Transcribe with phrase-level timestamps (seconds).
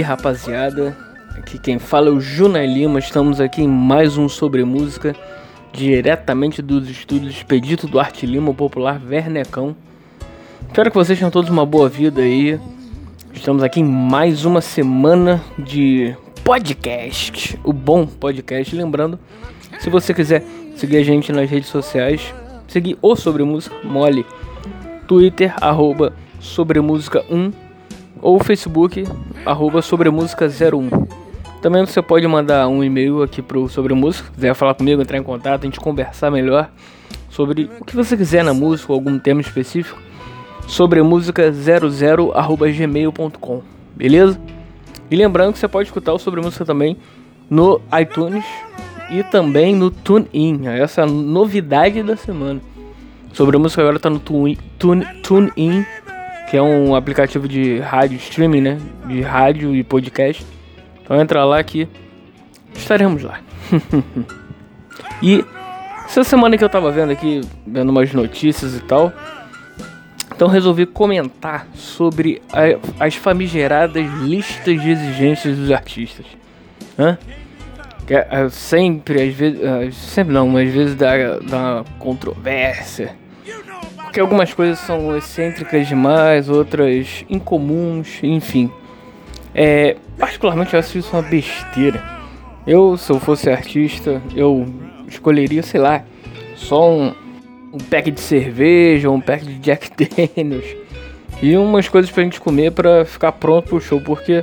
[0.00, 0.96] rapaziada?
[1.36, 2.98] Aqui quem fala é o Juna Lima.
[2.98, 5.14] Estamos aqui em mais um sobre música,
[5.72, 9.76] diretamente dos estúdios Expedito do Arte Lima, o popular Vernecão.
[10.66, 12.58] Espero que vocês tenham todos uma boa vida aí.
[13.32, 18.74] Estamos aqui em mais uma semana de podcast, o bom podcast.
[18.74, 19.18] Lembrando,
[19.78, 20.42] se você quiser
[20.76, 22.34] seguir a gente nas redes sociais,
[22.66, 24.26] seguir o Sobre Música Mole,
[25.06, 27.67] Twitter, arroba Sobre Música 1
[28.22, 29.04] ou Facebook,
[29.44, 31.08] arroba sobremusica01.
[31.60, 35.22] Também você pode mandar um e-mail aqui pro Sobre Música, quiser falar comigo, entrar em
[35.22, 36.70] contato, a gente conversar melhor
[37.28, 40.00] sobre o que você quiser na música, algum tema específico,
[40.66, 43.62] sobre música00 arroba gmail.com,
[43.96, 44.40] beleza?
[45.10, 46.96] E lembrando que você pode escutar o Sobre Música também
[47.50, 48.44] no iTunes
[49.10, 52.60] e também no TuneIn, essa é novidade da semana.
[53.32, 55.52] Sobre música agora está no TuneIn, Tune, Tune
[56.50, 58.78] que é um aplicativo de rádio streaming, né?
[59.06, 60.44] De rádio e podcast.
[61.02, 61.86] Então entra lá que
[62.74, 63.40] estaremos lá.
[65.22, 65.44] e
[66.06, 69.12] essa semana que eu tava vendo aqui, vendo umas notícias e tal,
[70.34, 76.24] então resolvi comentar sobre a, as famigeradas listas de exigências dos artistas.
[76.98, 77.18] Hã?
[78.06, 83.14] Que é, é sempre, às vezes, é, sempre não, mas às vezes dá, dá controvérsia
[84.08, 88.70] porque algumas coisas são excêntricas demais, outras incomuns, enfim.
[89.54, 92.02] É, particularmente eu acho isso uma besteira.
[92.66, 94.66] Eu, se eu fosse artista, eu
[95.06, 96.04] escolheria, sei lá,
[96.56, 97.14] só um,
[97.70, 99.90] um pack de cerveja, um pack de Jack
[100.34, 100.74] Daniels
[101.42, 104.42] e umas coisas pra gente comer pra ficar pronto pro show, porque.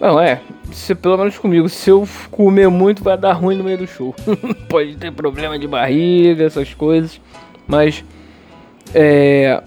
[0.00, 0.40] Não, é,
[0.72, 4.14] se, pelo menos comigo, se eu comer muito vai dar ruim no meio do show.
[4.66, 7.20] Pode ter problema de barriga, essas coisas,
[7.68, 8.02] mas
[8.94, 9.62] é.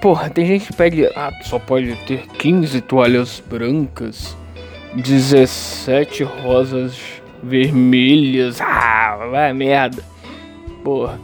[0.00, 1.06] Porra, tem gente que pede.
[1.16, 4.36] Ah, só pode ter 15 toalhas brancas,
[4.94, 6.98] 17 rosas
[7.42, 8.60] vermelhas.
[8.60, 10.02] Ah, vai merda.
[10.82, 11.18] Porra.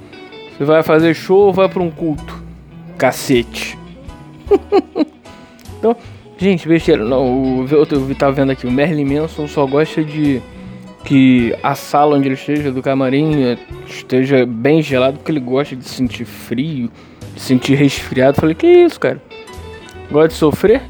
[0.56, 2.42] Você vai fazer show ou vai pra um culto?
[2.98, 3.78] Cacete.
[5.78, 5.96] então,
[6.36, 7.04] gente, besteira.
[7.04, 10.42] Não, eu, eu tava vendo aqui, o Merlin Manson só gosta de
[11.04, 15.74] que a sala onde ele esteja, do camarim, é, esteja bem gelado, porque ele gosta
[15.74, 16.90] de sentir frio
[17.40, 18.40] senti resfriado.
[18.40, 19.20] Falei, que isso, cara?
[20.10, 20.82] Gosta de sofrer?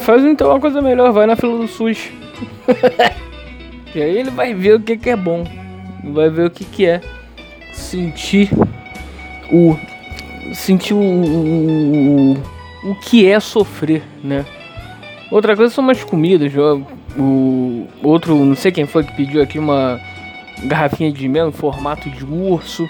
[0.00, 2.10] Faz então uma coisa melhor, vai na fila do SUS.
[3.94, 5.44] e aí ele vai ver o que, que é bom.
[6.12, 7.00] Vai ver o que, que é
[7.72, 8.50] sentir
[9.52, 9.76] o.
[10.52, 12.32] Sentir o, o,
[12.82, 14.44] o que é sofrer, né?
[15.30, 16.52] Outra coisa são umas comidas.
[17.18, 20.00] O outro, não sei quem foi que pediu aqui uma
[20.64, 22.86] garrafinha de mel em formato de urso.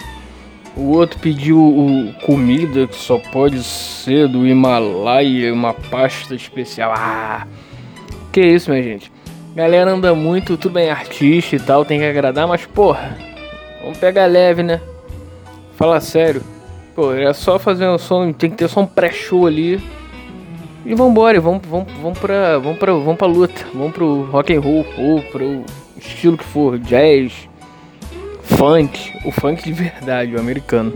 [0.75, 6.93] O outro pediu o, comida que só pode ser do Himalaia, uma pasta especial.
[6.95, 7.45] Ah,
[8.31, 9.11] que isso, minha gente.
[9.53, 13.17] Galera anda muito, tudo bem, artista e tal, tem que agradar, mas porra,
[13.81, 14.79] vamos pegar leve, né?
[15.75, 16.41] Fala sério.
[16.95, 19.81] Pô, é só fazer um som, tem que ter só um pré-show ali.
[20.85, 22.57] E vambora, vamos, vamos, vamos pra.
[22.57, 22.93] Vamos pra.
[22.93, 23.65] Vamos pra luta.
[23.73, 25.63] Vamos pro rock and roll, ou pro
[25.97, 27.47] estilo que for, jazz,
[28.41, 30.93] funk, o funk de verdade, o americano.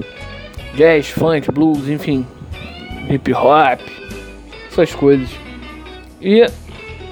[0.76, 2.26] Jazz, funk, blues, enfim,
[3.10, 3.80] hip hop,
[4.68, 5.30] essas coisas.
[6.22, 6.46] E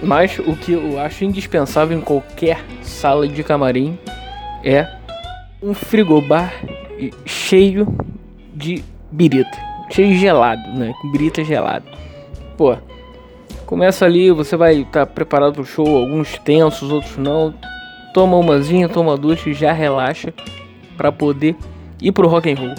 [0.01, 3.97] mas o que eu acho indispensável em qualquer sala de camarim
[4.63, 4.85] é
[5.61, 6.53] um frigobar
[7.25, 7.87] cheio
[8.53, 9.57] de birita,
[9.89, 10.93] cheio de gelado, né?
[11.01, 11.85] Com birita gelado.
[12.57, 12.75] Pô,
[13.65, 17.53] começa ali, você vai estar tá preparado pro show, alguns tensos, outros não
[18.13, 20.33] toma umazinha, toma duas e já relaxa
[20.95, 21.55] para poder
[22.01, 22.75] ir pro rock and roll.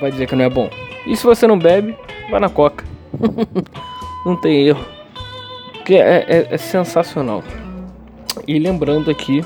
[0.00, 0.70] Vai dizer que não é bom.
[1.06, 1.96] E se você não bebe,
[2.30, 2.84] vai na coca.
[4.24, 4.84] não tem erro.
[5.72, 7.42] Porque é, é, é sensacional.
[8.46, 9.44] E lembrando aqui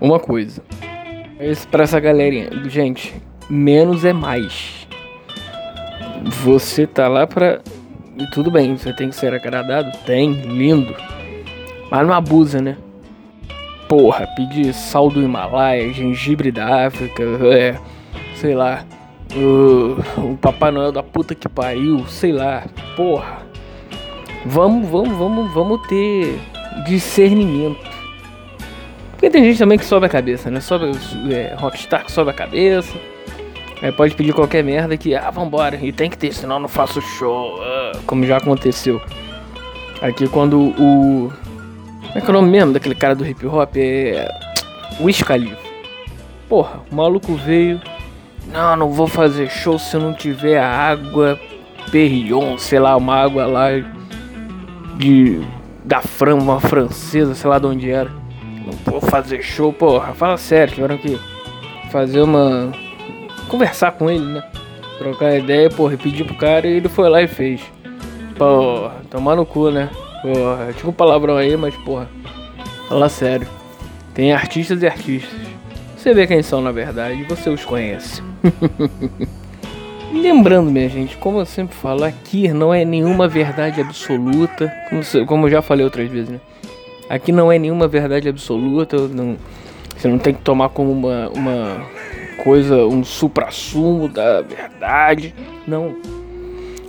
[0.00, 0.62] uma coisa.
[1.70, 2.50] Pra essa galerinha.
[2.68, 3.14] Gente,
[3.48, 4.86] menos é mais.
[6.42, 7.60] Você tá lá pra.
[8.16, 9.90] E tudo bem, você tem que ser agradado?
[10.06, 10.94] Tem, lindo.
[11.90, 12.76] Mas não abusa, né?
[13.88, 17.22] Porra, pedir sal do Himalaia, gengibre da África,
[17.52, 17.76] é,
[18.36, 18.84] sei lá,
[19.34, 22.64] o, o Papai Noel da puta que pariu, sei lá,
[22.96, 23.42] porra.
[24.46, 26.38] Vamos, vamos, vamos, vamos ter
[26.86, 27.90] discernimento.
[29.12, 30.60] Porque tem gente também que sobe a cabeça, né?
[30.60, 30.92] Sobe,
[31.32, 32.96] é, Rockstar que sobe a cabeça.
[33.82, 37.00] Aí pode pedir qualquer merda que, ah, vambora, e tem que ter, senão não faço
[37.00, 37.62] show.
[38.06, 39.00] Como já aconteceu.
[40.00, 41.32] Aqui quando o.
[41.32, 43.76] Como é que é o nome mesmo daquele cara do hip hop?
[43.76, 44.28] É.
[45.00, 45.56] Wiz Khalifa.
[46.48, 47.80] Porra, o maluco veio.
[48.52, 51.40] Não, não vou fazer show se não tiver água
[51.90, 53.68] Perrion, sei lá, uma água lá
[54.96, 55.40] de.
[55.84, 58.10] da Fran, uma francesa, sei lá de onde era.
[58.64, 60.14] Não vou fazer show, porra.
[60.14, 61.18] Fala sério, tiveram que
[61.90, 62.72] fazer uma.
[63.48, 64.42] conversar com ele, né?
[64.98, 67.60] Trocar ideia, porra, e pedir pro cara e ele foi lá e fez.
[68.36, 69.90] Porra, tomar no cu, né?
[70.22, 72.08] Porra, tipo um palavrão aí, mas porra.
[72.88, 73.46] Fala sério.
[74.12, 75.38] Tem artistas e artistas.
[75.96, 78.22] Você vê quem são na verdade e você os conhece.
[80.12, 85.46] Lembrando, minha gente, como eu sempre falo, aqui não é nenhuma verdade absoluta, como, como
[85.46, 86.40] eu já falei outras vezes, né?
[87.08, 89.36] Aqui não é nenhuma verdade absoluta, não,
[89.96, 91.86] você não tem que tomar como uma, uma
[92.44, 95.34] coisa, um supra-sumo da verdade,
[95.66, 95.96] não.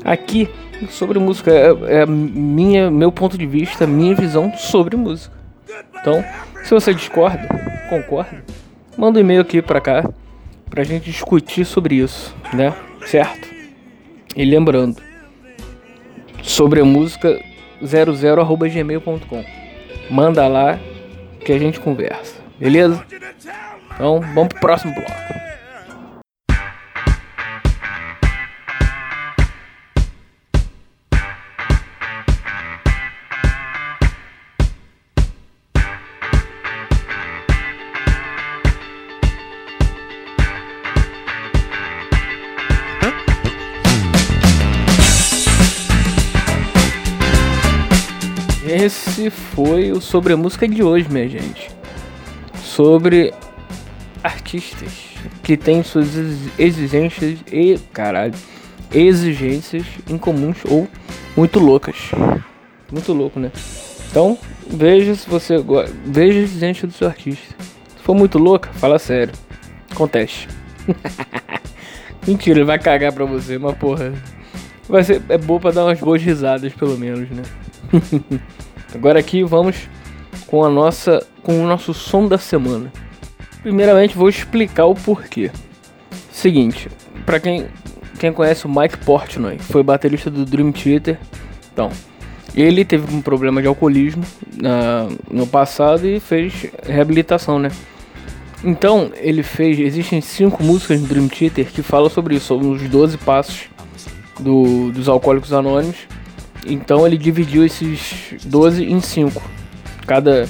[0.03, 0.49] Aqui,
[0.89, 5.35] sobre música, é, é minha, meu ponto de vista, minha visão sobre música.
[5.99, 6.23] Então,
[6.63, 7.47] se você discorda,
[7.89, 8.43] concorda,
[8.97, 10.09] manda um e-mail aqui pra cá,
[10.69, 12.73] pra gente discutir sobre isso, né?
[13.05, 13.47] certo?
[14.35, 15.01] E lembrando,
[16.41, 17.39] sobre a música
[17.81, 19.45] 00@gmail.com.
[20.09, 20.79] Manda lá
[21.43, 22.35] que a gente conversa.
[22.59, 23.03] Beleza?
[23.93, 25.44] Então, vamos pro próximo bloco.
[48.67, 51.69] Esse foi o sobre a música de hoje, minha gente.
[52.63, 53.31] Sobre
[54.23, 54.89] artistas
[55.43, 56.07] que têm suas
[56.57, 58.33] exigências e caralho,
[58.91, 60.87] exigências incomuns ou
[61.37, 61.95] muito loucas.
[62.91, 63.51] Muito louco, né?
[64.09, 64.35] Então,
[64.67, 65.57] veja se você
[66.03, 67.53] veja as exigências do seu artista.
[67.95, 69.33] Se for muito louca, fala sério.
[69.93, 70.47] Conteste.
[72.27, 74.11] Mentira, ele vai cagar pra você, mas porra.
[74.89, 77.43] Vai ser é bom pra dar umas boas risadas, pelo menos, né?
[78.93, 79.89] Agora aqui vamos
[80.47, 82.91] com a nossa com o nosso som da semana.
[83.61, 85.51] Primeiramente vou explicar o porquê.
[86.31, 86.89] Seguinte,
[87.25, 87.67] para quem
[88.19, 91.19] quem conhece o Mike Portnoy, foi baterista do Dream Theater.
[91.73, 91.91] Então,
[92.55, 94.23] ele teve um problema de alcoolismo
[94.55, 97.69] na, no passado e fez reabilitação, né?
[98.63, 99.77] Então, ele fez.
[99.79, 103.63] Existem cinco músicas no Dream Theater que falam sobre isso, sobre os 12 passos
[104.39, 105.97] do, dos alcoólicos anônimos.
[106.65, 109.41] Então ele dividiu esses 12 em 5.
[110.07, 110.47] Cada,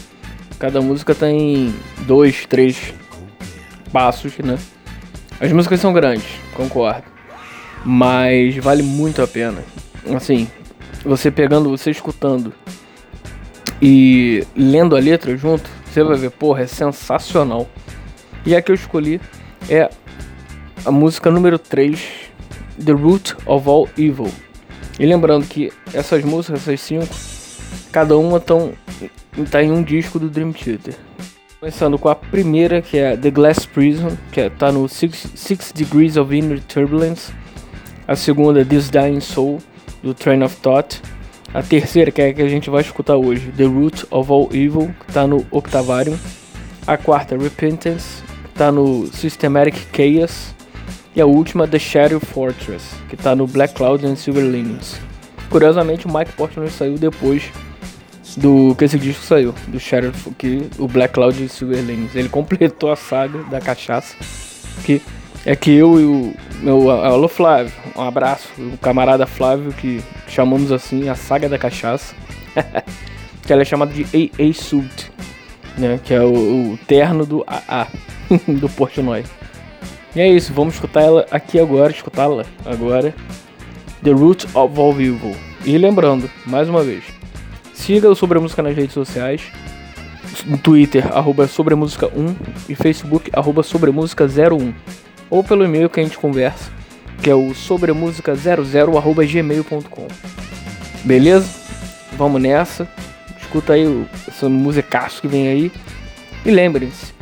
[0.57, 1.73] cada música tem
[2.07, 2.93] dois, três
[3.91, 4.57] passos, né?
[5.39, 7.03] As músicas são grandes, concordo.
[7.83, 9.63] Mas vale muito a pena.
[10.15, 10.47] Assim,
[11.03, 12.53] você pegando, você escutando
[13.81, 17.69] e lendo a letra junto, você vai ver, porra, é sensacional.
[18.45, 19.19] E a que eu escolhi
[19.69, 19.89] é
[20.85, 21.99] a música número 3,
[22.83, 24.31] The Root of All Evil.
[24.99, 27.13] E lembrando que essas músicas, essas cinco,
[27.91, 28.73] cada uma estão
[29.51, 30.95] tá em um disco do Dream Theater.
[31.59, 35.71] Começando com a primeira, que é The Glass Prison, que é, tá no Six, Six
[35.73, 37.33] Degrees of Inner Turbulence.
[38.07, 39.59] A segunda, This Dying Soul,
[40.03, 41.01] do Train of Thought.
[41.53, 44.49] A terceira, que é a que a gente vai escutar hoje, The Root of All
[44.51, 46.17] Evil, que tá no Octavarium.
[46.85, 48.21] A quarta, Repentance,
[48.53, 50.54] tá no Systematic Chaos.
[51.15, 54.99] E a última, The Shadow Fortress, que tá no Black Cloud and Silver Linings.
[55.49, 57.43] Curiosamente, o Mike Portnoy saiu depois
[58.35, 62.15] do que esse disco saiu, do Shadow, que o Black Cloud e Silver Linings.
[62.15, 64.15] Ele completou a saga da cachaça,
[64.83, 65.01] que
[65.45, 70.71] é que eu e o meu alô Flávio, um abraço, o camarada Flávio que chamamos
[70.71, 72.15] assim a saga da cachaça,
[73.45, 75.11] que ela é chamada de AA Suit,
[75.77, 77.87] né, que é o, o terno do AA
[78.59, 79.23] do Portnoy.
[80.15, 83.13] E é isso, vamos escutar ela aqui agora, escutá-la agora.
[84.01, 85.35] The Root of All Evil.
[85.65, 87.03] E lembrando, mais uma vez,
[87.73, 89.41] siga o Sobre a Música nas redes sociais.
[90.45, 92.35] No Twitter, arroba Sobremusica1
[92.69, 94.73] e Facebook, arroba Sobremusica01.
[95.29, 96.71] Ou pelo e-mail que a gente conversa,
[97.21, 100.07] que é o sobremusica00 arroba gmail.com.
[101.03, 101.49] Beleza?
[102.13, 102.87] Vamos nessa.
[103.41, 105.71] Escuta aí o, esse musicaço que vem aí.
[106.45, 107.14] E lembrem-se,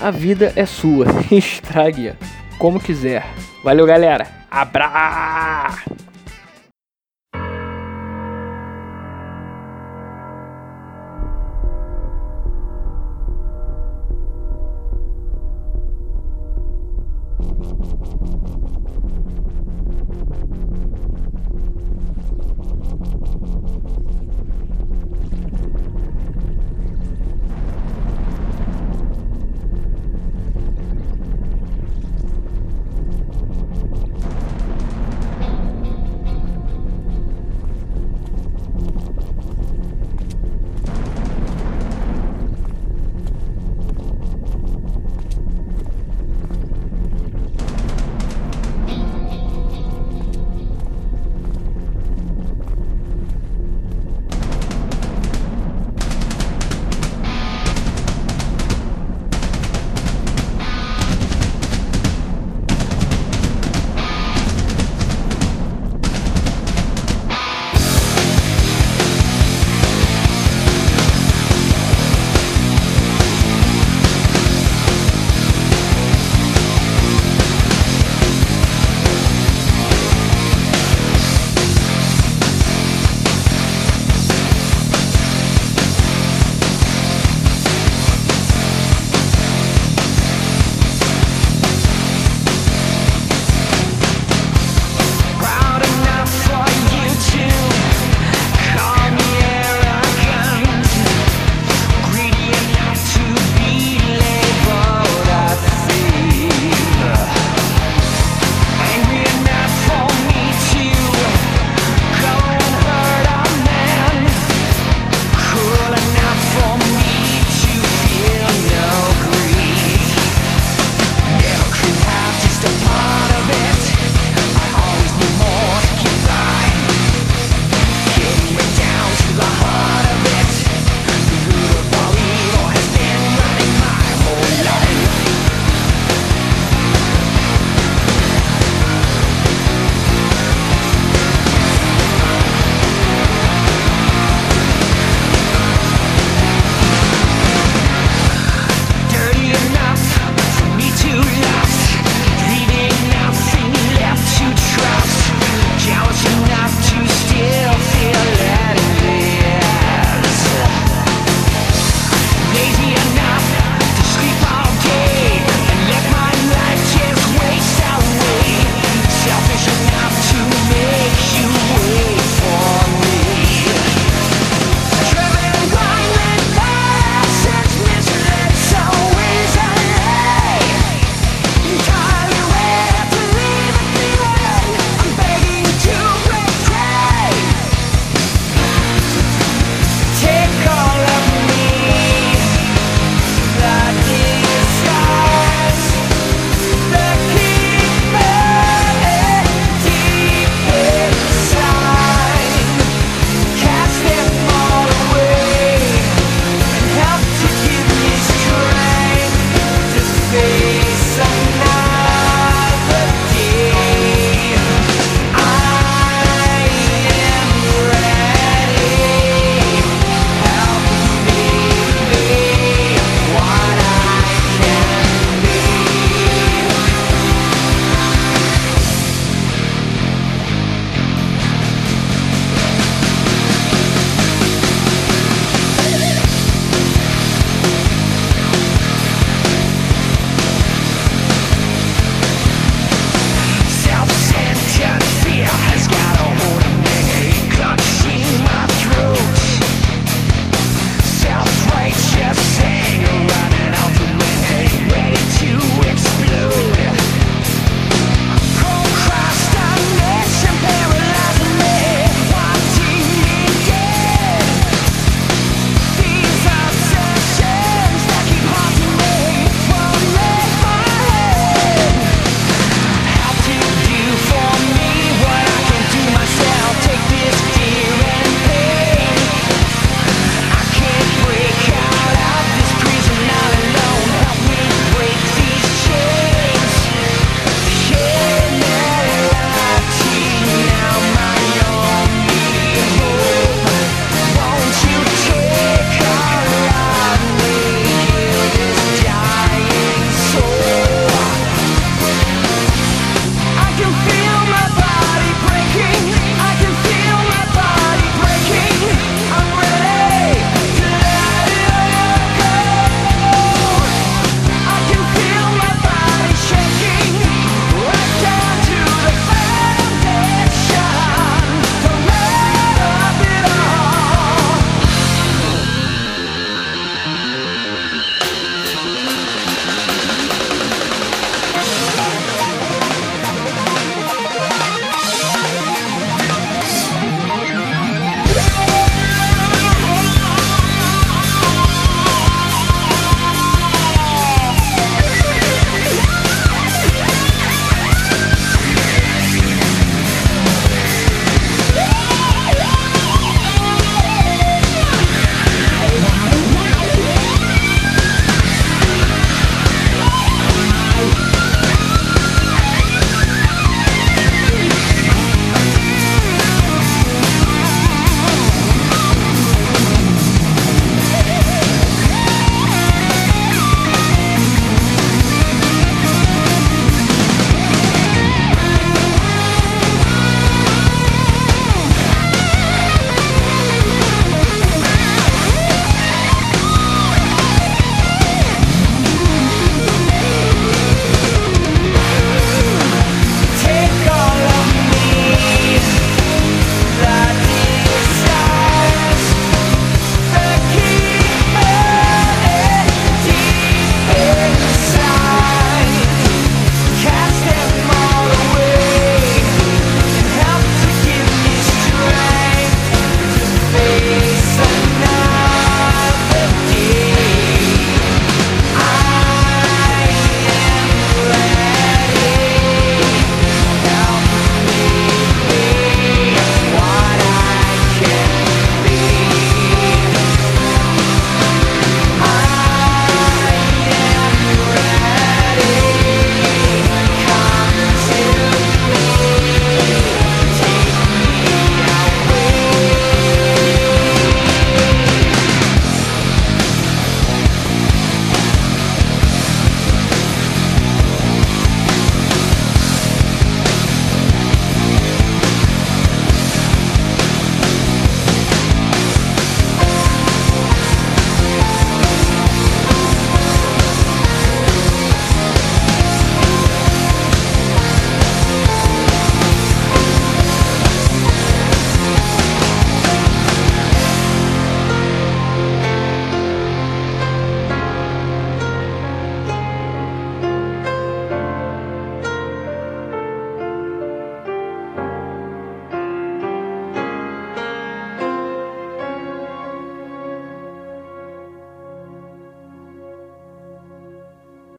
[0.00, 1.06] a vida é sua.
[1.30, 2.16] Estrague-a
[2.58, 3.26] como quiser.
[3.62, 4.26] Valeu, galera.
[4.50, 5.74] Abra!